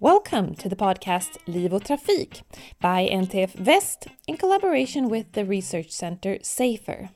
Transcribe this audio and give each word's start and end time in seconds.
Welcome 0.00 0.54
to 0.54 0.68
the 0.68 0.76
podcast 0.76 1.38
Liv 1.48 1.72
Trafik 1.72 2.42
by 2.80 3.08
NTF 3.10 3.56
Väst 3.56 4.06
in 4.28 4.36
collaboration 4.36 5.08
with 5.08 5.32
the 5.32 5.44
research 5.44 5.90
center 5.90 6.38
SAFER. 6.40 7.10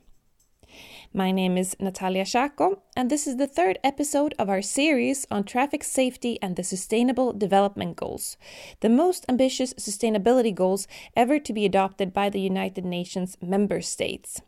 My 1.14 1.30
name 1.30 1.56
is 1.56 1.76
Natalia 1.78 2.24
Shako, 2.24 2.82
and 2.96 3.08
this 3.08 3.28
is 3.28 3.36
the 3.36 3.46
third 3.46 3.78
episode 3.84 4.34
of 4.36 4.48
our 4.48 4.62
series 4.62 5.28
on 5.30 5.44
traffic 5.44 5.84
safety 5.84 6.42
and 6.42 6.56
the 6.56 6.64
Sustainable 6.64 7.32
Development 7.32 7.94
Goals, 7.94 8.36
the 8.80 8.88
most 8.88 9.24
ambitious 9.28 9.72
sustainability 9.74 10.52
goals 10.52 10.88
ever 11.14 11.38
to 11.38 11.52
be 11.52 11.64
adopted 11.64 12.12
by 12.12 12.28
the 12.30 12.40
United 12.40 12.84
Nations 12.84 13.38
member 13.40 13.80
states. 13.80 14.40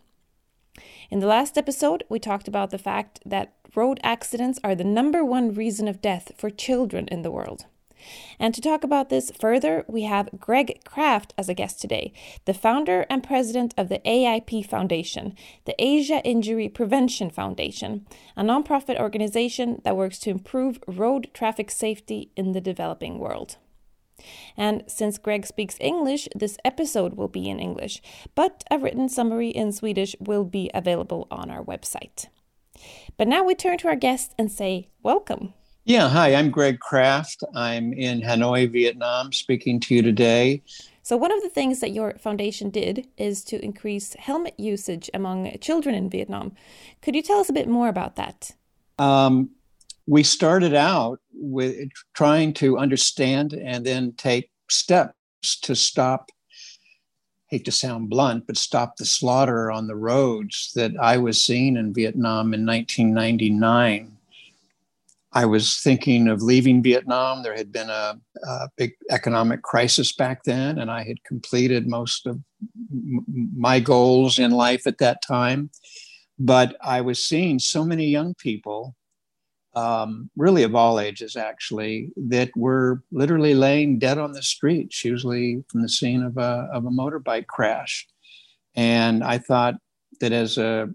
In 1.09 1.21
the 1.21 1.29
last 1.29 1.57
episode, 1.57 2.03
we 2.09 2.19
talked 2.19 2.49
about 2.49 2.71
the 2.71 2.79
fact 2.79 3.21
that 3.25 3.55
road 3.77 4.01
accidents 4.03 4.59
are 4.65 4.75
the 4.75 4.83
number 4.83 5.25
one 5.25 5.55
reason 5.55 5.87
of 5.87 6.03
death 6.03 6.33
for 6.37 6.51
children 6.51 7.07
in 7.13 7.23
the 7.23 7.31
world. 7.31 7.67
And 8.39 8.55
to 8.55 8.61
talk 8.61 8.85
about 8.85 9.09
this 9.09 9.31
further, 9.41 9.85
we 9.89 10.03
have 10.03 10.29
Greig 10.39 10.85
Craft 10.85 11.35
as 11.39 11.49
a 11.49 11.55
guest 11.55 11.81
today, 11.81 12.13
the 12.45 12.55
founder 12.55 13.07
and 13.09 13.23
president 13.23 13.75
of 13.77 13.89
the 13.89 14.01
AIP 14.01 14.67
Foundation, 14.67 15.35
the 15.65 15.75
Asia 15.79 16.21
Injury 16.25 16.69
Prevention 16.69 17.31
Foundation, 17.31 18.07
a 18.37 18.43
nonprofit 18.43 18.99
organization 18.99 19.81
that 19.85 19.97
works 19.97 20.19
to 20.21 20.31
improve 20.31 20.79
road 20.87 21.31
traffic 21.35 21.71
safety 21.71 22.31
in 22.37 22.53
the 22.53 22.61
developing 22.61 23.19
world. 23.19 23.57
And 24.57 24.85
since 24.87 25.19
Greig 25.19 25.47
speaks 25.47 25.77
English, 25.81 26.29
this 26.35 26.57
episode 26.65 27.15
will 27.15 27.29
be 27.29 27.49
in 27.49 27.59
English, 27.59 28.01
but 28.35 28.65
a 28.71 28.79
written 28.79 29.09
summary 29.09 29.49
in 29.49 29.73
Swedish 29.73 30.15
will 30.21 30.45
be 30.45 30.71
available 30.73 31.27
on 31.31 31.51
our 31.51 31.63
website. 31.63 32.29
But 33.17 33.29
now 33.29 33.45
we 33.45 33.55
turn 33.55 33.79
to 33.79 33.89
our 33.89 33.97
guest 33.97 34.35
and 34.39 34.51
say, 34.51 34.89
Welcome. 35.03 35.55
Yeah, 35.87 36.09
hi, 36.09 36.35
I'm 36.35 36.51
Greig 36.51 36.81
Craft. 36.81 37.45
I'm 37.55 37.93
in 37.93 38.23
Hanoi, 38.23 38.73
Vietnam, 38.73 39.35
speaking 39.35 39.79
to 39.81 39.95
you 39.95 40.01
today. 40.01 40.63
So, 41.03 41.15
one 41.15 41.31
of 41.31 41.43
the 41.43 41.51
things 41.51 41.81
that 41.81 41.91
your 41.91 42.15
foundation 42.15 42.71
did 42.71 43.07
is 43.19 43.45
to 43.45 43.63
increase 43.63 44.15
helmet 44.19 44.59
usage 44.59 45.11
among 45.13 45.59
children 45.59 45.95
in 45.95 46.09
Vietnam. 46.09 46.55
Could 47.03 47.15
you 47.15 47.21
tell 47.21 47.39
us 47.39 47.51
a 47.51 47.53
bit 47.53 47.69
more 47.69 47.89
about 47.89 48.17
that? 48.17 48.53
Um, 48.99 49.51
we 50.07 50.23
started 50.23 50.73
out 50.73 51.21
with 51.35 51.91
trying 52.15 52.55
to 52.55 52.79
understand 52.79 53.53
and 53.53 53.85
then 53.85 54.13
take 54.13 54.51
steps 54.71 55.61
to 55.61 55.77
stop 55.77 56.31
hate 57.49 57.67
to 57.67 57.73
sound 57.73 58.09
blunt, 58.09 58.47
but 58.47 58.57
stop 58.57 58.97
the 58.97 59.05
slaughter 59.05 59.71
on 59.71 59.87
the 59.87 59.95
roads 59.95 60.73
that 60.75 60.93
I 60.99 61.19
was 61.19 61.45
seeing 61.45 61.77
in 61.77 61.93
Vietnam 61.93 62.55
in 62.55 62.65
1999 62.65 64.14
I 65.35 65.47
was 65.47 65.81
thinking 65.81 66.29
of 66.29 66.43
leaving 66.43 66.83
Vietnam. 66.83 67.43
There 67.43 67.57
had 67.57 67.73
been 67.73 67.91
a, 67.91 68.19
a, 68.47 68.69
big 68.77 68.93
economic 69.11 69.63
crisis 69.63 70.15
back 70.15 70.45
then, 70.45 70.79
and 70.79 70.91
I 70.91 71.03
had 71.03 71.25
completed 71.25 71.89
most 71.89 72.27
of 72.27 72.41
m- 72.93 73.25
my 73.57 73.81
goals 73.81 74.39
in 74.39 74.53
life 74.53 74.87
at 74.87 74.99
that 74.99 75.23
time. 75.27 75.71
But 76.39 76.77
I 76.81 77.01
was 77.01 77.25
seeing 77.25 77.59
so 77.59 77.85
many 77.85 78.07
young 78.07 78.35
people, 78.35 78.95
um, 79.75 80.31
really 80.37 80.63
of 80.63 80.77
all 80.77 81.01
ages 81.01 81.35
actually, 81.35 82.11
that 82.17 82.51
were 82.57 83.03
literally 83.11 83.55
laying 83.55 83.99
dead 83.99 84.19
on 84.19 84.33
the 84.33 84.43
streets, 84.43 85.05
usually 85.05 85.65
from 85.69 85.83
the 85.83 85.89
scene 85.89 86.23
of 86.23 86.37
a, 86.37 86.69
of 86.73 86.85
a 86.85 86.91
motorbike 86.91 87.49
crash. 87.49 88.07
And 88.77 89.25
I 89.25 89.39
thought 89.39 89.75
that 90.21 90.33
as 90.33 90.59
a 90.59 90.89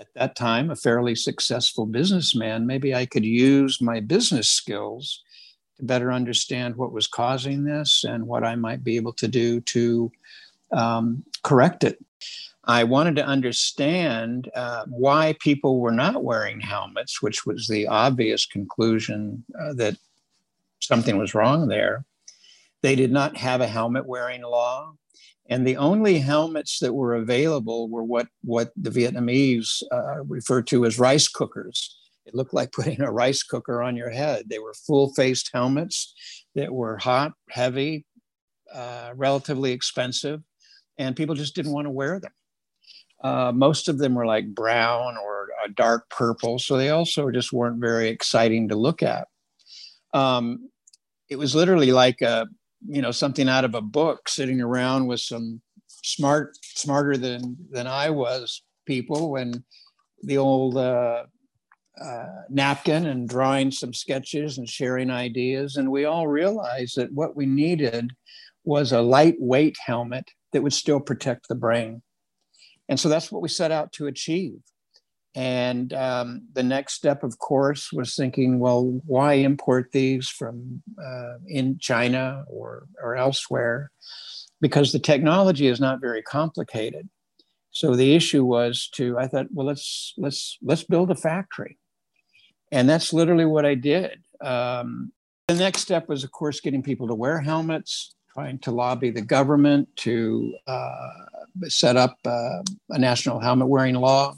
at 0.00 0.08
that 0.14 0.36
time 0.36 0.70
a 0.70 0.76
fairly 0.76 1.14
successful 1.14 1.86
businessman, 1.86 2.66
maybe 2.66 2.94
I 2.94 3.06
could 3.06 3.24
use 3.24 3.80
my 3.80 4.00
business 4.00 4.48
skills 4.48 5.22
to 5.76 5.84
better 5.84 6.12
understand 6.12 6.76
what 6.76 6.92
was 6.92 7.06
causing 7.06 7.64
this 7.64 8.04
and 8.04 8.26
what 8.26 8.44
I 8.44 8.56
might 8.56 8.82
be 8.84 8.96
able 8.96 9.12
to 9.14 9.28
do 9.28 9.60
to 9.60 10.10
um, 10.72 11.24
correct 11.42 11.84
it. 11.84 11.98
I 12.64 12.84
wanted 12.84 13.16
to 13.16 13.26
understand 13.26 14.50
uh, 14.54 14.84
why 14.88 15.34
people 15.40 15.80
were 15.80 15.92
not 15.92 16.22
wearing 16.22 16.60
helmets, 16.60 17.20
which 17.20 17.44
was 17.44 17.66
the 17.66 17.88
obvious 17.88 18.46
conclusion 18.46 19.44
uh, 19.60 19.72
that 19.74 19.96
something 20.80 21.18
was 21.18 21.34
wrong 21.34 21.68
there. 21.68 22.04
They 22.82 22.94
did 22.94 23.12
not 23.12 23.36
have 23.36 23.60
a 23.60 23.66
helmet 23.66 24.06
wearing 24.06 24.42
law 24.42 24.94
and 25.48 25.66
the 25.66 25.76
only 25.76 26.18
helmets 26.18 26.78
that 26.78 26.94
were 26.94 27.14
available 27.14 27.88
were 27.88 28.04
what 28.04 28.28
what 28.42 28.72
the 28.76 28.90
Vietnamese 28.90 29.82
uh, 29.92 30.22
referred 30.24 30.66
to 30.68 30.84
as 30.86 30.98
rice 30.98 31.28
cookers. 31.28 31.98
It 32.24 32.34
looked 32.34 32.54
like 32.54 32.72
putting 32.78 33.00
a 33.00 33.10
rice 33.10 33.42
cooker 33.42 33.82
on 33.82 33.96
your 33.96 34.10
head. 34.10 34.44
They 34.48 34.58
were 34.58 34.74
full 34.74 35.12
faced 35.14 35.50
helmets 35.52 36.14
that 36.54 36.72
were 36.72 36.96
hot, 36.98 37.32
heavy, 37.50 38.06
uh, 38.72 39.12
relatively 39.14 39.72
expensive, 39.72 40.40
and 40.98 41.16
people 41.16 41.34
just 41.34 41.54
didn't 41.54 41.72
want 41.72 41.86
to 41.86 41.90
wear 41.90 42.20
them. 42.20 42.32
Uh, 43.22 43.52
most 43.54 43.88
of 43.88 43.98
them 43.98 44.14
were 44.14 44.26
like 44.26 44.52
brown 44.54 45.16
or 45.16 45.48
a 45.64 45.68
dark 45.68 46.08
purple, 46.10 46.58
so 46.58 46.76
they 46.76 46.90
also 46.90 47.30
just 47.30 47.52
weren't 47.52 47.80
very 47.80 48.08
exciting 48.08 48.68
to 48.68 48.74
look 48.74 49.02
at. 49.02 49.28
Um, 50.12 50.70
it 51.28 51.36
was 51.36 51.54
literally 51.54 51.92
like 51.92 52.20
a 52.20 52.46
you 52.86 53.02
know 53.02 53.10
something 53.10 53.48
out 53.48 53.64
of 53.64 53.74
a 53.74 53.80
book 53.80 54.28
sitting 54.28 54.60
around 54.60 55.06
with 55.06 55.20
some 55.20 55.60
smart 55.86 56.56
smarter 56.62 57.16
than 57.16 57.56
than 57.70 57.86
i 57.86 58.10
was 58.10 58.62
people 58.86 59.30
when 59.30 59.64
the 60.22 60.38
old 60.38 60.76
uh, 60.76 61.24
uh, 62.00 62.26
napkin 62.48 63.06
and 63.06 63.28
drawing 63.28 63.70
some 63.70 63.92
sketches 63.92 64.58
and 64.58 64.68
sharing 64.68 65.10
ideas. 65.10 65.76
And 65.76 65.90
we 65.90 66.04
all 66.04 66.26
realized 66.26 66.96
that 66.96 67.12
what 67.12 67.36
we 67.36 67.46
needed 67.46 68.10
was 68.64 68.92
a 68.92 69.02
lightweight 69.02 69.76
helmet 69.84 70.30
that 70.52 70.62
would 70.62 70.72
still 70.72 71.00
protect 71.00 71.48
the 71.48 71.54
brain. 71.54 72.02
And 72.88 72.98
so 72.98 73.08
that's 73.08 73.30
what 73.30 73.42
we 73.42 73.48
set 73.48 73.70
out 73.70 73.92
to 73.92 74.06
achieve 74.06 74.58
and 75.34 75.94
um, 75.94 76.42
the 76.52 76.62
next 76.62 76.94
step, 76.94 77.22
of 77.22 77.38
course, 77.38 77.90
was 77.92 78.14
thinking, 78.14 78.58
well, 78.58 79.00
why 79.06 79.34
import 79.34 79.90
these 79.92 80.28
from 80.28 80.82
uh, 81.02 81.38
in 81.46 81.78
China 81.78 82.44
or, 82.48 82.86
or 83.02 83.16
elsewhere? 83.16 83.90
Because 84.60 84.92
the 84.92 84.98
technology 84.98 85.68
is 85.68 85.80
not 85.80 86.00
very 86.00 86.22
complicated. 86.22 87.08
So 87.70 87.96
the 87.96 88.14
issue 88.14 88.44
was 88.44 88.88
to, 88.94 89.18
I 89.18 89.26
thought, 89.26 89.46
well, 89.50 89.66
let's 89.66 90.12
let's 90.18 90.58
let's 90.60 90.84
build 90.84 91.10
a 91.10 91.14
factory, 91.14 91.78
and 92.70 92.86
that's 92.86 93.14
literally 93.14 93.46
what 93.46 93.64
I 93.64 93.74
did. 93.74 94.18
Um, 94.42 95.12
the 95.48 95.54
next 95.54 95.80
step 95.80 96.06
was, 96.06 96.22
of 96.22 96.32
course, 96.32 96.60
getting 96.60 96.82
people 96.82 97.08
to 97.08 97.14
wear 97.14 97.40
helmets, 97.40 98.14
trying 98.34 98.58
to 98.60 98.70
lobby 98.70 99.10
the 99.10 99.22
government 99.22 99.88
to 99.96 100.54
uh, 100.66 101.08
set 101.68 101.96
up 101.96 102.18
uh, 102.26 102.62
a 102.90 102.98
national 102.98 103.40
helmet 103.40 103.68
wearing 103.68 103.94
law 103.94 104.36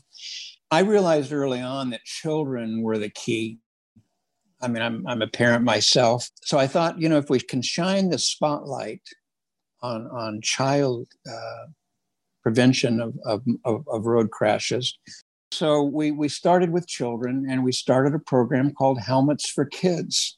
I 0.75 0.81
realized 0.81 1.33
early 1.33 1.61
on 1.61 1.91
that 1.91 2.03
children 2.03 2.83
were 2.83 2.99
the 2.99 3.09
key. 3.09 3.61
I 4.61 4.67
mean, 4.67 4.83
I'm, 4.83 5.07
I'm 5.07 5.23
a 5.23 5.29
parent 5.29 5.63
myself. 5.63 6.29
So 6.43 6.59
I 6.59 6.67
thought, 6.67 7.01
you 7.01 7.09
know, 7.09 7.17
if 7.17 7.31
we 7.31 7.39
can 7.39 7.63
shine 7.63 8.11
the 8.11 8.19
spotlight 8.19 9.03
on, 9.83 10.09
on 10.09 10.41
child 10.43 11.07
uh, 11.31 11.67
prevention 12.43 13.01
of, 13.01 13.15
of, 13.25 13.87
of, 13.87 14.05
road 14.05 14.33
crashes. 14.33 14.99
So 15.53 15.85
we, 15.85 16.11
we 16.11 16.29
started 16.29 16.71
with 16.71 16.89
children 16.89 17.47
and 17.49 17.63
we 17.63 17.71
started 17.71 18.13
a 18.13 18.19
program 18.19 18.73
called 18.73 18.99
Helmets 18.99 19.49
for 19.49 19.67
Kids. 19.67 20.37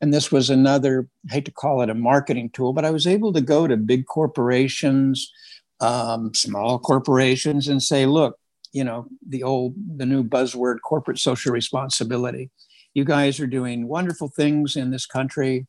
And 0.00 0.14
this 0.14 0.30
was 0.30 0.50
another, 0.50 1.08
I 1.28 1.34
hate 1.34 1.46
to 1.46 1.50
call 1.50 1.82
it 1.82 1.90
a 1.90 1.94
marketing 1.94 2.50
tool, 2.50 2.74
but 2.74 2.84
I 2.84 2.92
was 2.92 3.08
able 3.08 3.32
to 3.32 3.40
go 3.40 3.66
to 3.66 3.76
big 3.76 4.06
corporations, 4.06 5.32
um, 5.80 6.32
small 6.32 6.78
corporations, 6.78 7.66
and 7.66 7.82
say, 7.82 8.06
look, 8.06 8.38
you 8.74 8.84
know 8.84 9.06
the 9.26 9.42
old 9.42 9.74
the 9.96 10.04
new 10.04 10.22
buzzword 10.22 10.78
corporate 10.82 11.18
social 11.18 11.52
responsibility. 11.52 12.50
You 12.92 13.04
guys 13.04 13.40
are 13.40 13.46
doing 13.46 13.88
wonderful 13.88 14.28
things 14.28 14.76
in 14.76 14.90
this 14.90 15.06
country. 15.06 15.66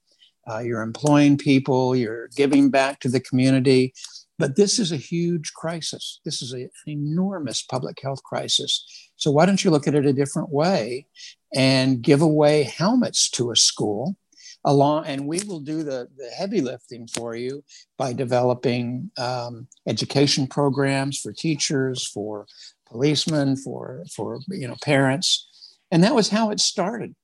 Uh, 0.50 0.60
you're 0.60 0.82
employing 0.82 1.38
people 1.38 1.96
you're 1.96 2.28
giving 2.36 2.70
back 2.70 3.00
to 3.00 3.10
the 3.10 3.20
community. 3.20 3.94
But 4.38 4.58
this 4.58 4.80
is 4.80 4.92
a 4.92 4.98
huge 4.98 5.54
crisis. 5.54 6.20
This 6.26 6.42
is 6.42 6.54
a, 6.54 6.64
an 6.64 6.70
enormous 6.88 7.62
public 7.64 8.00
health 8.02 8.22
crisis. 8.24 8.86
So 9.16 9.32
why 9.32 9.46
don't 9.46 9.64
you 9.64 9.72
look 9.72 9.88
at 9.88 9.96
it 9.96 10.06
a 10.06 10.14
different 10.14 10.50
way 10.50 11.08
and 11.56 12.02
give 12.02 12.22
away 12.22 12.64
helmets 12.64 13.30
to 13.32 13.52
a 13.52 13.56
school 13.56 14.18
along 14.66 15.06
and 15.06 15.28
we 15.28 15.40
will 15.48 15.60
do 15.60 15.84
the, 15.84 16.08
the 16.18 16.28
heavy 16.36 16.60
lifting 16.60 17.08
for 17.08 17.36
you 17.36 17.64
by 17.98 18.12
developing 18.12 19.12
um, 19.18 19.68
education 19.88 20.48
programs 20.48 21.20
for 21.20 21.32
teachers 21.32 22.06
for 22.06 22.48
policemen, 22.86 23.56
for 23.56 24.04
for 24.14 24.40
you 24.48 24.68
know 24.68 24.76
parents, 24.82 25.78
and 25.92 26.04
that 26.04 26.16
was 26.16 26.30
how 26.30 26.50
it 26.50 26.60
started. 26.60 27.16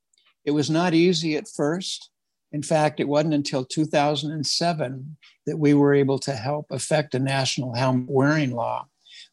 It 0.46 0.52
was 0.52 0.70
not 0.70 0.94
easy 0.94 1.36
at 1.36 1.48
first. 1.48 2.10
In 2.52 2.64
fact, 2.64 3.00
it 3.00 3.08
wasn't 3.08 3.34
until 3.34 3.64
2007 3.64 5.18
that 5.46 5.58
we 5.58 5.74
were 5.74 5.94
able 5.94 6.20
to 6.20 6.34
help 6.34 6.66
affect 6.70 7.16
a 7.16 7.20
national 7.20 7.76
helmet 7.76 8.10
wearing 8.10 8.52
law, 8.52 8.88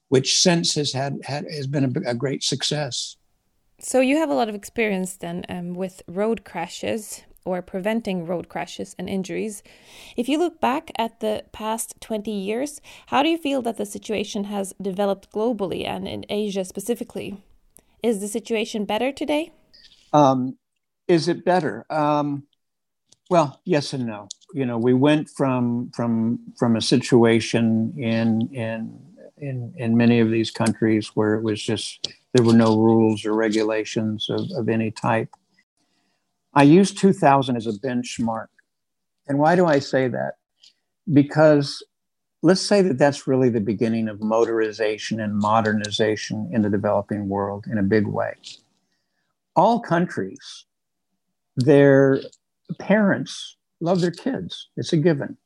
which 0.09 0.39
since 0.41 0.75
has 0.75 0.93
had, 0.93 1.19
had 1.25 1.45
has 1.51 1.67
been 1.67 1.85
a, 1.85 2.11
a 2.11 2.15
great 2.15 2.45
success. 2.45 3.17
So 3.81 4.01
you 4.01 4.17
have 4.17 4.31
a 4.31 4.35
lot 4.35 4.49
of 4.49 4.55
experience 4.55 5.17
then 5.17 5.45
um, 5.49 5.75
with 5.75 6.03
road 6.09 6.45
crashes. 6.45 7.23
Or 7.49 7.63
preventing 7.63 8.27
road 8.27 8.49
crashes 8.49 8.95
and 8.99 9.09
injuries. 9.09 9.63
If 10.17 10.29
you 10.29 10.39
look 10.39 10.61
back 10.61 10.91
at 10.97 11.21
the 11.21 11.45
past 11.53 11.95
20 12.01 12.31
years, 12.31 12.81
how 13.07 13.23
do 13.23 13.31
you 13.31 13.39
feel 13.39 13.63
that 13.63 13.79
the 13.79 13.87
situation 13.87 14.45
has 14.45 14.75
developed 14.81 15.33
globally 15.33 15.87
and 15.87 16.07
in 16.07 16.27
Asia 16.29 16.65
specifically? 16.65 17.43
Is 18.03 18.21
the 18.21 18.29
situation 18.29 18.85
better 18.85 19.11
today? 19.11 19.53
Um, 20.13 20.59
is 21.09 21.27
it 21.27 21.45
better? 21.45 21.87
Um, 21.91 22.47
well, 23.31 23.61
yes 23.65 23.93
and 23.93 24.07
no. 24.07 24.29
You 24.53 24.67
know, 24.67 24.79
we 24.79 24.95
went 24.95 25.29
from 25.31 25.91
from 25.95 26.39
from 26.59 26.77
a 26.77 26.81
situation 26.81 27.95
in 27.99 28.49
in 28.55 29.01
in 29.37 29.75
in 29.77 29.97
many 29.97 30.21
of 30.21 30.31
these 30.31 30.51
countries 30.51 31.09
where 31.15 31.35
it 31.35 31.43
was 31.43 31.63
just 31.63 32.09
there 32.35 32.45
were 32.45 32.55
no 32.55 32.79
rules 32.79 33.25
or 33.25 33.35
regulations 33.35 34.29
of, 34.31 34.41
of 34.57 34.69
any 34.69 34.91
type. 34.91 35.31
I 36.59 36.65
use 36.65 36.93
2000 36.93 37.55
as 37.55 37.69
a 37.69 37.73
benchmark. 37.87 38.49
And 39.29 39.39
why 39.39 39.55
do 39.55 39.67
I 39.67 39.79
say 39.79 40.09
that? 40.09 40.33
Because 41.13 41.85
let's 42.43 42.61
say 42.61 42.83
that 42.83 42.99
that's 42.99 43.29
really 43.29 43.49
the 43.49 43.61
beginning 43.61 44.09
of 44.09 44.19
motorization 44.19 45.23
and 45.23 45.39
modernization 45.39 46.51
in 46.53 46.63
the 46.63 46.69
developing 46.69 47.29
world 47.29 47.67
in 47.71 47.79
a 47.79 47.85
big 47.85 48.09
way. 48.09 48.33
All 49.55 49.79
countries, 49.79 50.65
their 51.55 52.23
parents 52.81 53.57
love 53.81 54.01
their 54.01 54.11
kids, 54.11 54.69
it's 54.77 54.93
a 54.93 54.97
given. 54.97 55.37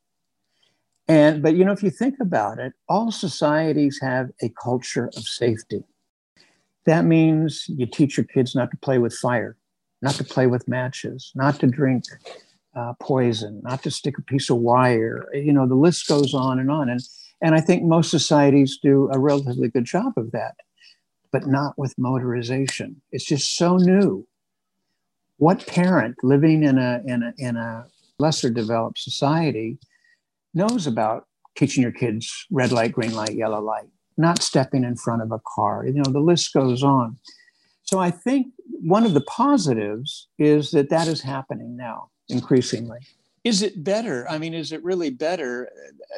And 1.09 1.43
but 1.43 1.57
you 1.57 1.67
know, 1.67 1.73
if 1.73 1.83
you 1.83 1.91
think 1.91 2.15
about 2.23 2.59
it, 2.59 2.73
all 2.89 3.13
societies 3.13 3.99
have 4.01 4.31
a 4.41 4.49
culture 4.49 5.11
of 5.15 5.25
safety. 5.25 5.85
That 6.87 7.05
means 7.05 7.67
you 7.69 7.85
teach 7.85 8.17
your 8.17 8.25
kids 8.25 8.55
not 8.55 8.71
to 8.71 8.79
play 8.79 8.97
with 8.97 9.13
fire, 9.13 9.59
not 10.03 10.15
to 10.17 10.25
play 10.25 10.47
with 10.47 10.69
matches, 10.69 11.31
not 11.35 11.61
to 11.61 11.67
drink 11.67 12.05
uh, 12.75 12.93
poison, 13.01 13.61
not 13.63 13.83
to 13.85 13.91
stick 13.91 14.19
a 14.19 14.23
piece 14.23 14.51
of 14.51 14.59
wire. 14.59 15.29
You 15.33 15.53
know, 15.53 15.67
the 15.67 15.75
list 15.75 16.07
goes 16.09 16.35
on 16.35 16.59
and 16.59 16.71
on. 16.71 16.91
And 16.91 17.01
and 17.41 17.55
I 17.55 17.61
think 17.61 17.83
most 17.83 18.11
societies 18.11 18.79
do 18.83 19.11
a 19.13 19.19
relatively 19.19 19.69
good 19.69 19.85
job 19.85 20.13
of 20.17 20.31
that, 20.33 20.55
but 21.33 21.47
not 21.47 21.77
with 21.77 21.97
motorization. 21.97 22.97
It's 23.11 23.25
just 23.25 23.57
so 23.57 23.77
new. 23.77 24.27
What 25.39 25.67
parent 25.67 26.17
living 26.23 26.63
in 26.63 26.79
a 26.79 27.01
in 27.05 27.23
a 27.23 27.35
in 27.39 27.57
a 27.57 27.87
lesser 28.19 28.51
developed 28.51 28.99
society 28.99 29.79
knows 30.55 30.87
about 30.87 31.27
teaching 31.57 31.83
your 31.83 31.93
kids 31.93 32.47
red 32.51 32.73
light, 32.73 32.93
green 32.93 33.15
light, 33.15 33.35
yellow 33.35 33.61
light, 33.61 33.89
not 34.17 34.43
stepping 34.43 34.85
in 34.85 34.97
front 34.97 35.23
of 35.23 35.33
a 35.33 35.41
car. 35.55 35.85
You 35.87 35.95
know, 35.95 36.11
the 36.11 36.21
list 36.21 36.53
goes 36.53 36.83
on. 36.83 37.19
So 37.93 37.99
I 37.99 38.11
think 38.11 38.47
one 38.81 39.05
of 39.05 39.13
the 39.13 39.21
positives 39.21 40.27
is 40.39 40.71
that 40.71 40.89
that 40.89 41.09
is 41.09 41.21
happening 41.21 41.77
now 41.77 42.09
increasingly. 42.31 43.01
Is 43.45 43.61
it 43.61 43.85
better? 43.85 44.27
I 44.31 44.39
mean, 44.39 44.55
is 44.55 44.73
it 44.73 44.83
really 44.83 45.11
better? 45.11 45.69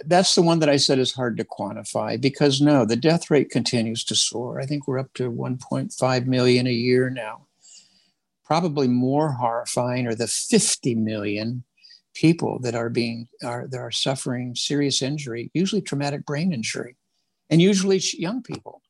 That's 0.04 0.36
the 0.36 0.42
one 0.42 0.60
that 0.60 0.68
I 0.68 0.76
said 0.76 1.00
is 1.00 1.12
hard 1.12 1.36
to 1.38 1.44
quantify 1.44 2.20
because 2.20 2.60
no, 2.60 2.84
the 2.84 2.94
death 2.94 3.28
rate 3.28 3.50
continues 3.50 4.04
to 4.04 4.14
soar. 4.14 4.60
I 4.60 4.66
think 4.66 4.86
we're 4.86 5.00
up 5.00 5.12
to 5.14 5.32
1.5 5.32 6.26
million 6.26 6.68
a 6.68 6.72
year 6.72 7.10
now. 7.10 7.46
Probably 8.44 8.86
more 8.86 9.32
horrifying 9.32 10.06
are 10.06 10.14
the 10.14 10.28
50 10.28 10.94
million 10.94 11.64
people 12.14 12.60
that 12.60 12.76
are 12.76 12.88
being 12.88 13.26
are 13.42 13.66
that 13.66 13.80
are 13.80 13.90
suffering 13.90 14.54
serious 14.54 15.02
injury, 15.02 15.50
usually 15.54 15.82
traumatic 15.82 16.24
brain 16.24 16.52
injury, 16.52 16.94
and 17.50 17.60
usually 17.60 18.00
young 18.16 18.44
people. 18.44 18.80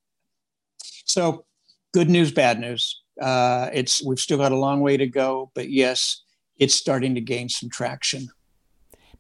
So, 1.07 1.47
good 1.95 2.11
news, 2.11 2.33
bad 2.33 2.59
news. 2.59 3.01
Uh, 3.23 3.71
it's 3.73 4.05
we've 4.05 4.19
still 4.19 4.37
got 4.37 4.53
a 4.53 4.57
long 4.57 4.81
way 4.81 4.97
to 4.97 5.07
go, 5.07 5.53
but 5.55 5.71
yes, 5.71 6.23
it's 6.59 6.75
starting 6.75 7.15
to 7.15 7.21
gain 7.21 7.49
some 7.49 7.71
traction. 7.71 8.27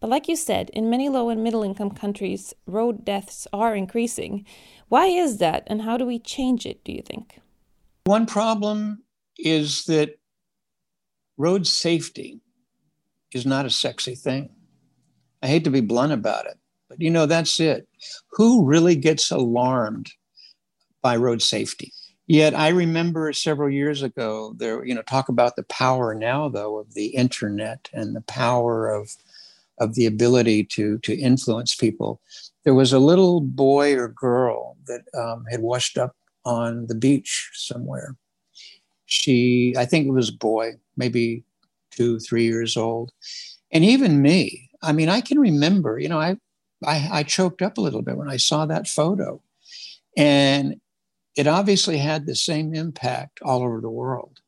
But 0.00 0.10
like 0.10 0.28
you 0.28 0.36
said, 0.36 0.70
in 0.70 0.90
many 0.90 1.08
low 1.08 1.30
and 1.30 1.42
middle 1.42 1.62
income 1.62 1.92
countries, 1.92 2.52
road 2.66 3.04
deaths 3.04 3.46
are 3.52 3.76
increasing. 3.76 4.44
Why 4.88 5.06
is 5.06 5.38
that, 5.38 5.62
and 5.68 5.82
how 5.82 5.96
do 5.96 6.04
we 6.04 6.18
change 6.18 6.66
it? 6.66 6.84
Do 6.84 6.92
you 6.92 7.00
think? 7.00 7.40
One 8.04 8.26
problem 8.26 9.04
is 9.38 9.84
that 9.84 10.18
road 11.38 11.66
safety 11.66 12.40
is 13.32 13.46
not 13.46 13.66
a 13.66 13.70
sexy 13.70 14.16
thing. 14.16 14.50
I 15.42 15.46
hate 15.46 15.64
to 15.64 15.70
be 15.70 15.80
blunt 15.80 16.12
about 16.12 16.46
it, 16.46 16.58
but 16.88 17.00
you 17.00 17.10
know, 17.10 17.26
that's 17.26 17.60
it. 17.60 17.86
Who 18.32 18.66
really 18.66 18.96
gets 18.96 19.30
alarmed 19.30 20.10
by 21.02 21.16
road 21.16 21.40
safety? 21.40 21.92
Yet 22.26 22.54
I 22.54 22.68
remember 22.68 23.32
several 23.32 23.70
years 23.70 24.02
ago 24.02 24.54
there, 24.56 24.84
you 24.84 24.94
know, 24.94 25.02
talk 25.02 25.28
about 25.28 25.56
the 25.56 25.64
power 25.64 26.14
now 26.14 26.48
though 26.48 26.78
of 26.78 26.94
the 26.94 27.06
internet 27.08 27.90
and 27.92 28.16
the 28.16 28.22
power 28.22 28.88
of 28.88 29.10
of 29.78 29.94
the 29.94 30.06
ability 30.06 30.64
to 30.64 30.98
to 30.98 31.14
influence 31.14 31.74
people. 31.74 32.20
There 32.64 32.74
was 32.74 32.92
a 32.92 32.98
little 32.98 33.40
boy 33.40 33.94
or 33.94 34.08
girl 34.08 34.76
that 34.86 35.02
um, 35.18 35.44
had 35.50 35.60
washed 35.60 35.98
up 35.98 36.16
on 36.44 36.86
the 36.86 36.94
beach 36.94 37.50
somewhere. 37.54 38.16
She, 39.06 39.74
I 39.76 39.84
think 39.84 40.06
it 40.06 40.12
was 40.12 40.30
a 40.30 40.36
boy, 40.36 40.72
maybe 40.96 41.44
two, 41.90 42.18
three 42.18 42.44
years 42.44 42.76
old. 42.76 43.12
And 43.70 43.84
even 43.84 44.22
me, 44.22 44.70
I 44.82 44.92
mean, 44.92 45.08
I 45.08 45.20
can 45.20 45.38
remember, 45.38 45.98
you 45.98 46.08
know, 46.08 46.20
I, 46.20 46.36
I, 46.84 47.08
I 47.12 47.22
choked 47.22 47.62
up 47.62 47.78
a 47.78 47.80
little 47.80 48.02
bit 48.02 48.16
when 48.16 48.30
I 48.30 48.36
saw 48.36 48.66
that 48.66 48.88
photo. 48.88 49.42
And 50.16 50.80
it 51.36 51.46
obviously 51.46 51.98
had 51.98 52.26
the 52.26 52.34
same 52.34 52.74
impact 52.74 53.40
all 53.42 53.62
over 53.62 53.80
the 53.80 53.90
world. 53.90 54.40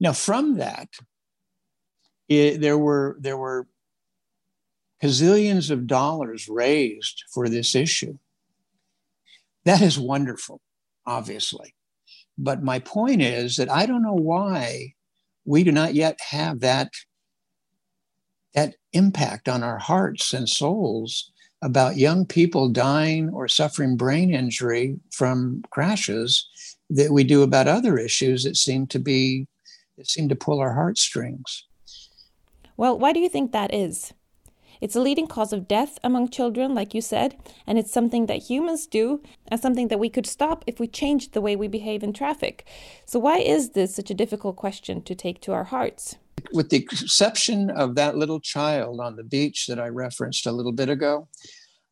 Now, 0.00 0.12
from 0.12 0.58
that, 0.58 0.88
it, 2.28 2.60
there 2.60 2.78
were 2.78 3.16
there 3.20 3.36
were 3.36 3.66
gazillions 5.02 5.70
of 5.70 5.86
dollars 5.86 6.48
raised 6.48 7.24
for 7.32 7.48
this 7.48 7.74
issue. 7.74 8.18
That 9.64 9.80
is 9.80 9.98
wonderful, 9.98 10.60
obviously. 11.06 11.74
But 12.36 12.62
my 12.62 12.78
point 12.78 13.22
is 13.22 13.56
that 13.56 13.70
I 13.70 13.86
don't 13.86 14.02
know 14.02 14.14
why 14.14 14.94
we 15.44 15.64
do 15.64 15.72
not 15.72 15.94
yet 15.94 16.20
have 16.30 16.60
that, 16.60 16.92
that 18.54 18.74
impact 18.92 19.48
on 19.48 19.62
our 19.62 19.78
hearts 19.78 20.32
and 20.32 20.48
souls 20.48 21.32
about 21.62 21.96
young 21.96 22.24
people 22.24 22.68
dying 22.68 23.30
or 23.30 23.48
suffering 23.48 23.96
brain 23.96 24.32
injury 24.32 24.98
from 25.10 25.62
crashes 25.70 26.48
that 26.90 27.10
we 27.10 27.24
do 27.24 27.42
about 27.42 27.68
other 27.68 27.98
issues 27.98 28.44
that 28.44 28.56
seem 28.56 28.86
to 28.86 28.98
be 28.98 29.46
that 29.96 30.06
seem 30.06 30.28
to 30.28 30.36
pull 30.36 30.60
our 30.60 30.72
heartstrings. 30.72 31.64
Well, 32.76 32.98
why 32.98 33.12
do 33.12 33.18
you 33.18 33.28
think 33.28 33.50
that 33.50 33.74
is? 33.74 34.12
It's 34.80 34.96
a 34.96 35.00
leading 35.00 35.26
cause 35.26 35.52
of 35.52 35.68
death 35.68 35.98
among 36.04 36.30
children, 36.30 36.74
like 36.74 36.94
you 36.94 37.00
said, 37.00 37.36
and 37.66 37.78
it's 37.78 37.92
something 37.92 38.26
that 38.26 38.48
humans 38.50 38.86
do 38.86 39.22
and 39.48 39.60
something 39.60 39.88
that 39.88 39.98
we 39.98 40.08
could 40.08 40.26
stop 40.26 40.64
if 40.66 40.78
we 40.78 40.86
changed 40.86 41.32
the 41.32 41.40
way 41.40 41.56
we 41.56 41.68
behave 41.68 42.02
in 42.02 42.12
traffic. 42.12 42.66
So, 43.04 43.18
why 43.18 43.38
is 43.38 43.70
this 43.70 43.94
such 43.94 44.10
a 44.10 44.14
difficult 44.14 44.56
question 44.56 45.02
to 45.02 45.14
take 45.14 45.40
to 45.42 45.52
our 45.52 45.64
hearts? 45.64 46.16
With 46.52 46.70
the 46.70 46.76
exception 46.76 47.70
of 47.70 47.96
that 47.96 48.16
little 48.16 48.40
child 48.40 49.00
on 49.00 49.16
the 49.16 49.24
beach 49.24 49.66
that 49.66 49.80
I 49.80 49.88
referenced 49.88 50.46
a 50.46 50.52
little 50.52 50.72
bit 50.72 50.88
ago, 50.88 51.28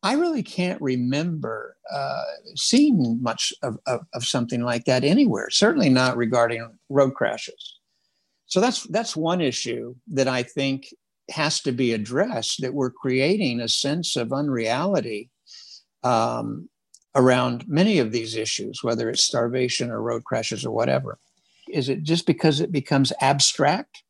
I 0.03 0.13
really 0.13 0.43
can't 0.43 0.81
remember 0.81 1.75
uh, 1.91 2.23
seeing 2.55 3.21
much 3.21 3.51
of, 3.63 3.77
of, 3.87 4.01
of 4.13 4.23
something 4.23 4.61
like 4.61 4.85
that 4.85 5.03
anywhere, 5.03 5.49
certainly 5.49 5.89
not 5.89 6.15
regarding 6.15 6.77
road 6.89 7.15
crashes. 7.15 7.75
So 8.45 8.61
that's 8.61 8.83
that's 8.83 9.15
one 9.15 9.41
issue 9.41 9.95
that 10.13 10.29
I 10.29 10.43
think 10.43 10.87
has 11.31 11.59
to 11.61 11.71
be 11.71 11.93
addressed 11.93 12.61
that 12.61 12.73
we're 12.73 12.91
creating 12.91 13.59
a 13.59 13.67
sense 13.67 14.15
of 14.15 14.31
unreality 14.31 15.29
um, 16.03 16.69
around 17.15 17.67
many 17.67 17.99
of 17.99 18.11
these 18.11 18.35
issues, 18.35 18.83
whether 18.83 19.09
it's 19.09 19.23
starvation 19.23 19.89
or 19.89 20.01
road 20.01 20.23
crashes 20.23 20.65
or 20.65 20.71
whatever. 20.71 21.17
Is 21.69 21.89
it 21.89 22.03
just 22.03 22.25
because 22.25 22.61
it 22.61 22.71
becomes 22.71 23.11
abstract? 23.19 24.03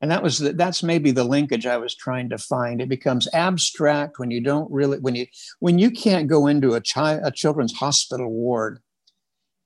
And 0.00 0.10
that 0.10 0.22
was 0.22 0.38
the, 0.38 0.54
that's 0.54 0.82
maybe 0.82 1.10
the 1.10 1.24
linkage 1.24 1.66
I 1.66 1.76
was 1.76 1.94
trying 1.94 2.30
to 2.30 2.38
find. 2.38 2.80
It 2.80 2.88
becomes 2.88 3.28
abstract 3.34 4.18
when 4.18 4.30
you 4.30 4.40
don't 4.40 4.70
really 4.72 4.98
when 4.98 5.14
you 5.14 5.26
when 5.58 5.78
you 5.78 5.90
can't 5.90 6.26
go 6.26 6.46
into 6.46 6.72
a 6.72 6.80
child 6.80 7.20
a 7.22 7.30
children's 7.30 7.74
hospital 7.74 8.30
ward 8.30 8.80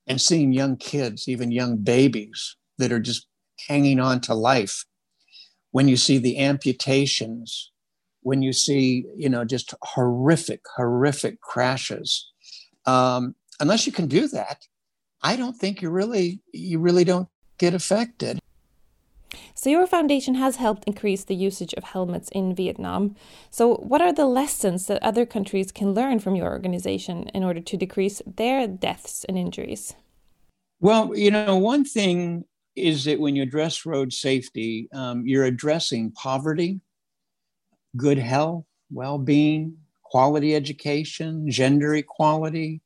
and 0.07 0.19
seeing 0.19 0.51
young 0.51 0.75
kids, 0.75 1.27
even 1.29 1.51
young 1.51 1.77
babies 1.77 2.57
that 2.77 2.91
are 2.91 2.99
just 2.99 3.27
hanging 3.67 3.99
on 3.99 4.19
to 4.21 4.33
life 4.33 4.83
when 5.75 5.89
you 5.89 5.97
see 5.97 6.17
the 6.17 6.37
amputations, 6.37 7.69
when 8.21 8.41
you 8.41 8.53
see, 8.53 9.03
you 9.13 9.27
know, 9.27 9.43
just 9.43 9.73
horrific, 9.81 10.61
horrific 10.77 11.41
crashes. 11.41 12.31
Um, 12.85 13.35
unless 13.59 13.85
you 13.85 13.91
can 13.91 14.07
do 14.07 14.29
that, 14.29 14.67
I 15.21 15.35
don't 15.35 15.57
think 15.57 15.81
you 15.81 15.89
really, 15.89 16.39
you 16.53 16.79
really 16.79 17.03
don't 17.03 17.27
get 17.57 17.73
affected. 17.73 18.39
So, 19.53 19.69
your 19.69 19.85
foundation 19.85 20.35
has 20.35 20.55
helped 20.55 20.85
increase 20.85 21.25
the 21.25 21.35
usage 21.35 21.73
of 21.73 21.83
helmets 21.83 22.29
in 22.29 22.55
Vietnam. 22.55 23.13
So, 23.49 23.75
what 23.75 24.01
are 24.01 24.13
the 24.13 24.27
lessons 24.27 24.87
that 24.87 25.03
other 25.03 25.25
countries 25.25 25.73
can 25.73 25.93
learn 25.93 26.19
from 26.19 26.37
your 26.37 26.47
organization 26.47 27.27
in 27.33 27.43
order 27.43 27.59
to 27.59 27.75
decrease 27.75 28.21
their 28.25 28.65
deaths 28.65 29.25
and 29.25 29.37
injuries? 29.37 29.93
Well, 30.79 31.13
you 31.17 31.31
know, 31.31 31.57
one 31.57 31.83
thing 31.83 32.45
is 32.75 33.05
that 33.05 33.19
when 33.19 33.35
you 33.35 33.43
address 33.43 33.85
road 33.85 34.11
safety, 34.11 34.89
um, 34.93 35.25
you're 35.25 35.45
addressing 35.45 36.11
poverty, 36.11 36.79
good 37.95 38.17
health, 38.17 38.65
well 38.91 39.17
being, 39.17 39.77
quality 40.03 40.55
education, 40.55 41.49
gender 41.49 41.95
equality, 41.95 42.81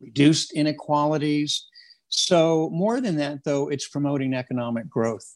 reduced 0.00 0.52
inequalities. 0.52 1.66
So, 2.08 2.68
more 2.70 3.00
than 3.00 3.16
that, 3.16 3.44
though, 3.44 3.68
it's 3.68 3.88
promoting 3.88 4.34
economic 4.34 4.88
growth 4.88 5.34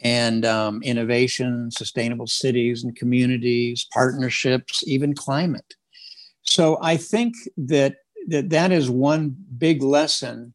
and 0.00 0.44
um, 0.44 0.82
innovation, 0.82 1.70
sustainable 1.70 2.26
cities 2.26 2.84
and 2.84 2.94
communities, 2.94 3.86
partnerships, 3.92 4.82
even 4.86 5.14
climate. 5.14 5.74
So, 6.42 6.78
I 6.82 6.96
think 6.96 7.34
that 7.56 7.96
that, 8.28 8.50
that 8.50 8.72
is 8.72 8.90
one 8.90 9.36
big 9.58 9.82
lesson 9.82 10.54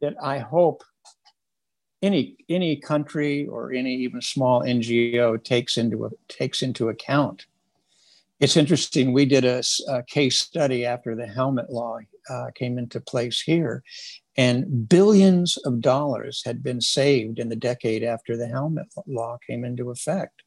that 0.00 0.14
I 0.22 0.38
hope 0.38 0.82
any 2.02 2.36
any 2.48 2.76
country 2.76 3.46
or 3.46 3.72
any 3.72 3.94
even 3.96 4.20
small 4.20 4.62
NGO 4.62 5.42
takes 5.42 5.76
into 5.76 6.06
a, 6.06 6.10
takes 6.28 6.62
into 6.62 6.88
account. 6.88 7.46
It's 8.40 8.56
interesting. 8.56 9.12
We 9.12 9.24
did 9.24 9.44
a, 9.44 9.62
a 9.88 10.04
case 10.04 10.38
study 10.38 10.86
after 10.86 11.16
the 11.16 11.26
helmet 11.26 11.70
law 11.70 11.98
uh, 12.30 12.46
came 12.54 12.78
into 12.78 13.00
place 13.00 13.40
here, 13.40 13.82
and 14.36 14.88
billions 14.88 15.56
of 15.58 15.80
dollars 15.80 16.42
had 16.44 16.62
been 16.62 16.80
saved 16.80 17.40
in 17.40 17.48
the 17.48 17.56
decade 17.56 18.04
after 18.04 18.36
the 18.36 18.46
helmet 18.46 18.86
law 19.06 19.38
came 19.44 19.64
into 19.64 19.90
effect. 19.90 20.42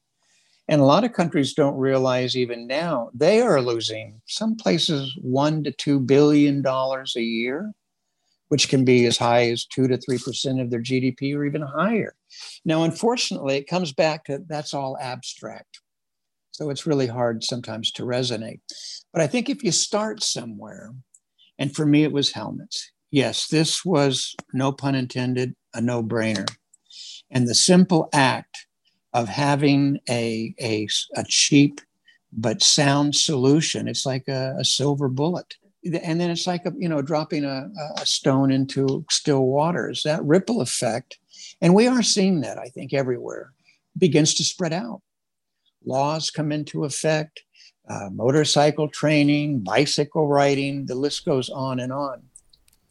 And 0.69 0.79
a 0.79 0.85
lot 0.85 1.03
of 1.03 1.11
countries 1.11 1.53
don't 1.53 1.75
realize 1.75 2.37
even 2.37 2.65
now 2.65 3.09
they 3.13 3.41
are 3.41 3.61
losing 3.61 4.21
some 4.25 4.55
places 4.55 5.17
one 5.21 5.65
to 5.65 5.71
two 5.71 5.99
billion 5.99 6.61
dollars 6.61 7.15
a 7.17 7.21
year 7.21 7.73
which 8.51 8.67
can 8.67 8.83
be 8.83 9.05
as 9.05 9.17
high 9.17 9.49
as 9.49 9.63
2 9.63 9.87
to 9.87 9.97
3% 9.97 10.61
of 10.61 10.69
their 10.69 10.81
GDP 10.81 11.33
or 11.33 11.45
even 11.45 11.61
higher. 11.61 12.13
Now, 12.65 12.83
unfortunately, 12.83 13.55
it 13.55 13.69
comes 13.69 13.93
back 13.93 14.25
to 14.25 14.43
that's 14.45 14.73
all 14.73 14.97
abstract. 14.99 15.79
So 16.51 16.69
it's 16.69 16.85
really 16.85 17.07
hard 17.07 17.45
sometimes 17.45 17.93
to 17.93 18.03
resonate. 18.03 18.59
But 19.13 19.21
I 19.21 19.27
think 19.27 19.47
if 19.47 19.63
you 19.63 19.71
start 19.71 20.21
somewhere, 20.21 20.93
and 21.57 21.73
for 21.73 21.85
me, 21.85 22.03
it 22.03 22.11
was 22.11 22.33
helmets. 22.33 22.91
Yes, 23.09 23.47
this 23.47 23.85
was, 23.85 24.35
no 24.51 24.73
pun 24.73 24.95
intended, 24.95 25.55
a 25.73 25.79
no 25.79 26.03
brainer. 26.03 26.53
And 27.29 27.47
the 27.47 27.55
simple 27.55 28.09
act 28.11 28.67
of 29.13 29.29
having 29.29 29.99
a, 30.09 30.53
a, 30.59 30.89
a 31.15 31.23
cheap 31.25 31.79
but 32.33 32.61
sound 32.61 33.15
solution, 33.15 33.87
it's 33.87 34.05
like 34.05 34.27
a, 34.27 34.55
a 34.59 34.65
silver 34.65 35.07
bullet 35.07 35.55
and 35.83 36.21
then 36.21 36.29
it's 36.29 36.47
like 36.47 36.65
a, 36.65 36.73
you 36.77 36.87
know 36.87 37.01
dropping 37.01 37.43
a, 37.43 37.69
a 37.97 38.05
stone 38.05 38.51
into 38.51 39.05
still 39.09 39.45
waters 39.45 40.03
that 40.03 40.23
ripple 40.23 40.61
effect. 40.61 41.17
And 41.61 41.75
we 41.75 41.87
are 41.87 42.03
seeing 42.03 42.41
that 42.41 42.57
i 42.57 42.67
think 42.67 42.93
everywhere. 42.93 43.53
Begins 43.97 44.33
to 44.35 44.43
spread 44.43 44.73
out. 44.73 45.01
Laws 45.85 46.29
come 46.29 46.51
into 46.51 46.85
effect 46.85 47.41
uh, 47.89 48.09
motorcycle 48.11 48.87
training 48.87 49.59
bicycle 49.59 50.27
riding 50.27 50.85
the 50.85 50.95
list 50.95 51.25
goes 51.25 51.49
on 51.49 51.79
and 51.79 51.91
on. 51.91 52.23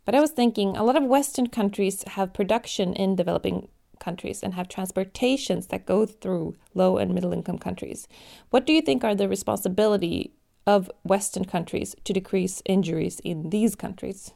But 0.05 0.15
i 0.15 0.21
was 0.21 0.31
thinking 0.31 0.77
a 0.77 0.85
lot 0.85 0.97
of 0.97 1.05
western 1.05 1.49
countries 1.49 2.05
have 2.09 2.35
production 2.35 2.95
in 2.95 3.17
developing 3.17 3.69
countries 4.01 4.43
and 4.43 4.55
have 4.55 4.67
transportations 4.67 5.69
that 5.69 5.87
go 5.87 6.07
through 6.07 6.57
low 6.75 6.97
and 6.97 7.15
middle 7.15 7.33
income 7.33 7.59
countries. 7.59 8.09
What 8.49 8.67
do 8.67 8.73
you 8.73 8.81
think 8.81 9.05
are 9.05 9.15
the 9.15 9.29
responsibility 9.29 10.33
of 10.67 10.91
Western 11.03 11.45
countries 11.45 11.97
to 12.05 12.13
decrease 12.13 12.63
injuries 12.65 13.21
in 13.25 13.51
these 13.51 13.75
countries? 13.75 14.33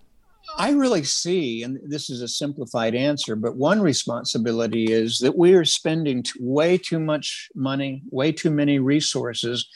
I 0.58 0.72
really 0.72 1.04
see, 1.04 1.62
and 1.62 1.78
this 1.84 2.10
is 2.10 2.20
a 2.20 2.28
simplified 2.28 2.94
answer, 2.94 3.34
but 3.34 3.56
one 3.56 3.80
responsibility 3.80 4.84
is 4.84 5.18
that 5.18 5.36
we 5.38 5.54
are 5.54 5.64
spending 5.64 6.24
way 6.38 6.76
too 6.76 7.00
much 7.00 7.48
money, 7.54 8.02
way 8.10 8.30
too 8.30 8.50
many 8.50 8.78
resources 8.78 9.66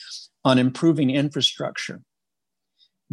on 0.44 0.58
improving 0.58 1.10
infrastructure, 1.10 2.02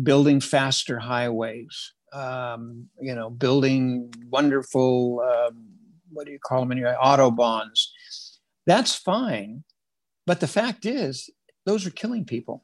building 0.02 0.42
faster 0.42 1.00
highways, 1.00 1.94
um, 2.14 2.88
you 3.00 3.16
know, 3.16 3.30
building 3.30 4.14
wonderful, 4.30 5.22
um, 5.22 5.66
what 6.12 6.26
do 6.26 6.32
you 6.32 6.40
call 6.40 6.62
them 6.62 6.72
anyway, 6.72 6.96
autobahns. 7.02 7.88
That's 8.66 8.96
fine. 8.96 9.64
But 10.26 10.40
the 10.40 10.48
fact 10.48 10.86
is, 10.86 11.30
those 11.66 11.86
are 11.86 11.92
killing 11.92 12.26
people. 12.26 12.64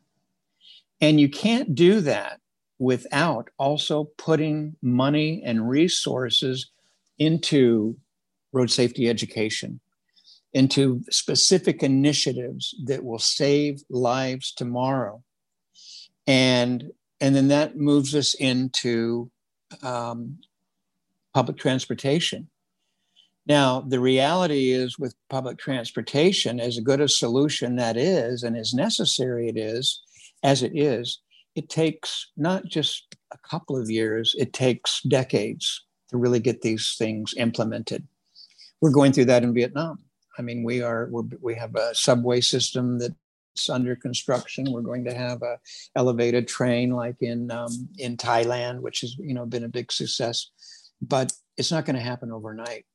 And 1.02 1.20
you 1.20 1.30
can't 1.30 1.74
do 1.74 2.00
that 2.02 2.40
without 2.80 3.50
also 3.58 4.06
putting 4.18 4.76
money 4.82 5.42
and 5.44 5.68
resources 5.68 6.72
into 7.20 7.98
road 8.54 8.72
safety 8.72 9.10
education, 9.10 9.80
into 10.54 11.02
specific 11.10 11.84
initiatives 11.84 12.76
that 12.86 13.04
will 13.04 13.20
save 13.20 13.82
lives 13.90 14.52
tomorrow. 14.52 15.24
And, 16.28 16.92
and 17.20 17.36
then 17.36 17.48
that 17.50 17.78
moves 17.78 18.16
us 18.16 18.34
into 18.36 19.32
um, 19.82 20.38
public 21.34 21.58
transportation. 21.58 22.50
Now, 23.48 23.82
the 23.82 24.00
reality 24.00 24.72
is 24.72 25.00
with 25.00 25.16
public 25.30 25.58
transportation, 25.58 26.60
as 26.60 26.80
good 26.80 27.02
a 27.02 27.08
solution 27.08 27.76
that 27.78 27.98
is 27.98 28.44
and 28.44 28.56
as 28.56 28.74
necessary 28.74 29.50
it 29.50 29.58
is, 29.58 30.02
as 30.44 30.64
it 30.64 30.72
is, 30.76 31.22
it 31.56 31.70
takes 31.70 32.32
not 32.38 32.66
just 32.66 33.16
a 33.34 33.38
couple 33.38 33.78
of 33.78 33.90
years, 33.90 34.36
it 34.38 34.54
takes 34.54 35.02
decades 35.04 35.86
to 36.10 36.18
really 36.18 36.40
get 36.40 36.62
these 36.62 36.96
things 36.98 37.34
implemented. 37.38 38.08
We're 38.82 38.92
going 38.92 39.14
through 39.14 39.26
that 39.26 39.44
in 39.44 39.54
Vietnam. 39.54 40.00
I 40.38 40.42
mean, 40.42 40.64
we 40.64 40.82
are 40.82 41.10
we 41.42 41.56
have 41.56 41.76
a 41.76 41.94
subway 41.94 42.42
system 42.42 43.00
that's 43.00 43.70
under 43.70 43.96
construction. 43.96 44.72
We're 44.72 44.82
going 44.82 45.04
to 45.06 45.14
have 45.14 45.42
a 45.42 45.60
elevated 45.96 46.48
train 46.48 46.92
like 46.92 47.18
in 47.22 47.52
um, 47.52 47.90
in 47.98 48.18
Thailand, 48.18 48.80
which 48.80 49.02
has 49.02 49.16
you 49.18 49.34
know 49.34 49.46
been 49.46 49.66
a 49.66 49.70
big 49.70 49.92
success, 49.92 50.50
but 51.02 51.34
it's 51.58 51.72
not 51.72 51.86
going 51.86 51.98
to 51.98 52.02
happen 52.02 52.32
overnight. 52.32 52.86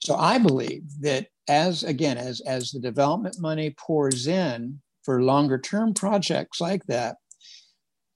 So 0.00 0.16
I 0.16 0.38
believe 0.38 0.84
that 1.00 1.28
as 1.48 1.82
again 1.82 2.16
as 2.16 2.40
as 2.40 2.70
the 2.70 2.80
development 2.80 3.40
money 3.40 3.74
pours 3.76 4.26
in, 4.26 4.80
for 5.08 5.22
longer 5.22 5.56
term 5.56 5.94
projects 5.94 6.60
like 6.60 6.84
that, 6.84 7.16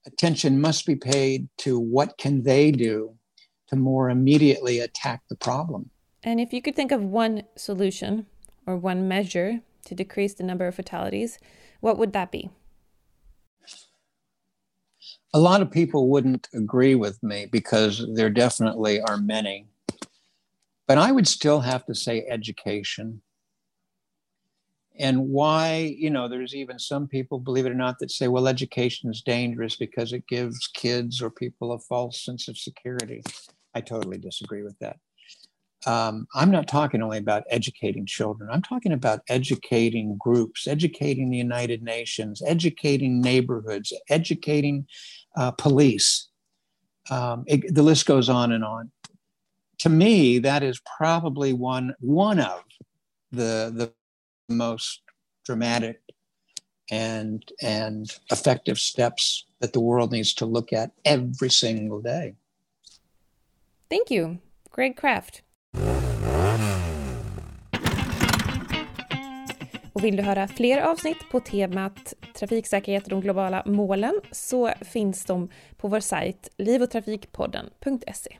attention 0.05 0.61
must 0.61 0.85
be 0.85 0.95
paid 0.95 1.49
to 1.57 1.79
what 1.79 2.19
can 2.19 2.43
they 2.43 2.69
do 2.69 3.15
to 3.67 3.75
more 3.75 4.11
immediately 4.11 4.77
attack 4.77 5.23
the 5.27 5.35
problem. 5.35 5.89
And 6.21 6.39
if 6.39 6.53
you 6.53 6.61
could 6.61 6.75
think 6.75 6.91
of 6.91 7.01
one 7.01 7.45
solution 7.55 8.27
or 8.67 8.77
one 8.77 9.07
measure 9.07 9.61
to 9.85 9.95
decrease 9.95 10.35
the 10.35 10.43
number 10.43 10.67
of 10.67 10.75
fatalities, 10.75 11.39
what 11.79 11.97
would 11.97 12.13
that 12.13 12.31
be? 12.31 12.51
A 15.33 15.39
lot 15.39 15.63
of 15.63 15.71
people 15.71 16.09
wouldn't 16.09 16.47
agree 16.53 16.93
with 16.93 17.23
me 17.23 17.47
because 17.47 18.05
there 18.13 18.29
definitely 18.29 19.01
are 19.01 19.17
many. 19.17 19.65
But 20.87 20.99
I 20.99 21.11
would 21.11 21.27
still 21.27 21.61
have 21.61 21.87
to 21.87 21.95
say 21.95 22.27
education 22.29 23.23
and 24.99 25.29
why 25.29 25.95
you 25.97 26.09
know 26.09 26.27
there's 26.27 26.55
even 26.55 26.77
some 26.77 27.07
people 27.07 27.39
believe 27.39 27.65
it 27.65 27.71
or 27.71 27.75
not 27.75 27.99
that 27.99 28.11
say 28.11 28.27
well 28.27 28.47
education 28.47 29.09
is 29.09 29.21
dangerous 29.21 29.75
because 29.75 30.13
it 30.13 30.27
gives 30.27 30.67
kids 30.67 31.21
or 31.21 31.29
people 31.29 31.71
a 31.71 31.79
false 31.79 32.23
sense 32.23 32.47
of 32.47 32.57
security. 32.57 33.23
I 33.73 33.81
totally 33.81 34.17
disagree 34.17 34.63
with 34.63 34.77
that. 34.79 34.97
Um, 35.85 36.27
i'm 36.33 36.49
not 36.49 36.67
talking 36.69 37.01
only 37.01 37.17
about 37.17 37.43
educating 37.49 38.05
children. 38.05 38.49
I'm 38.51 38.61
talking 38.61 38.93
about 38.93 39.21
educating 39.27 40.15
groups 40.17 40.67
educating 40.67 41.29
the 41.29 41.37
united 41.37 41.81
nations 41.81 42.41
educating 42.45 43.19
neighborhoods 43.19 43.91
educating 44.09 44.87
uh, 45.35 45.51
police. 45.51 46.29
Um, 47.09 47.43
it, 47.47 47.73
the 47.73 47.83
list 47.83 48.05
goes 48.05 48.29
on 48.29 48.51
and 48.51 48.63
on. 48.63 48.91
To 49.79 49.89
me 49.89 50.39
that 50.39 50.63
is 50.63 50.79
probably 50.97 51.51
one 51.51 51.95
one 51.99 52.39
of 52.39 52.63
the 53.31 53.73
the 53.75 53.91
most 54.53 55.01
dramatic 55.47 55.97
and 56.91 57.43
and 57.63 58.05
effective 58.31 58.77
steps 58.77 59.45
that 59.61 59.73
the 59.73 59.79
world 59.79 60.11
needs 60.11 60.33
to 60.35 60.45
look 60.45 60.73
at 60.73 60.91
every 61.05 61.49
single 61.49 62.01
day. 62.01 62.35
Thank 63.89 64.11
you, 64.11 64.37
Greg 64.71 64.97
Kraft. 64.97 65.43
Och 69.93 70.03
vill 70.03 70.15
du 70.15 70.23
höra 70.23 70.47
fler 70.47 70.81
avsnitt 70.81 71.29
på 71.31 71.39
temat 71.39 72.13
trafiksäkerhet 72.33 73.03
och 73.03 73.09
de 73.09 73.21
globala 73.21 73.63
målen 73.65 74.21
så 74.31 74.71
finns 74.81 75.25
de 75.25 75.49
på 75.77 75.87
vår 75.87 75.99
sajt 75.99 76.49
livotrafikpodden.se. 76.57 78.37